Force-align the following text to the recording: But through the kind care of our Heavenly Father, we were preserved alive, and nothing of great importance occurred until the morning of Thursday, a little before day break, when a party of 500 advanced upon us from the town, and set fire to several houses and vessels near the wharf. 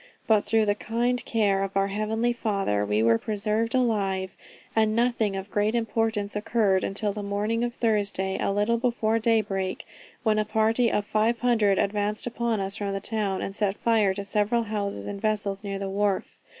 But 0.25 0.43
through 0.43 0.65
the 0.65 0.73
kind 0.73 1.23
care 1.25 1.61
of 1.61 1.77
our 1.77 1.89
Heavenly 1.89 2.33
Father, 2.33 2.83
we 2.83 3.03
were 3.03 3.19
preserved 3.19 3.75
alive, 3.75 4.35
and 4.75 4.95
nothing 4.95 5.35
of 5.35 5.51
great 5.51 5.75
importance 5.75 6.35
occurred 6.35 6.83
until 6.83 7.13
the 7.13 7.21
morning 7.21 7.63
of 7.63 7.75
Thursday, 7.75 8.39
a 8.41 8.51
little 8.51 8.77
before 8.79 9.19
day 9.19 9.41
break, 9.41 9.85
when 10.23 10.39
a 10.39 10.43
party 10.43 10.91
of 10.91 11.05
500 11.05 11.77
advanced 11.77 12.25
upon 12.25 12.59
us 12.59 12.77
from 12.77 12.93
the 12.93 12.99
town, 12.99 13.43
and 13.43 13.55
set 13.55 13.77
fire 13.77 14.15
to 14.15 14.25
several 14.25 14.63
houses 14.63 15.05
and 15.05 15.21
vessels 15.21 15.63
near 15.63 15.77
the 15.77 15.87
wharf. 15.87 16.39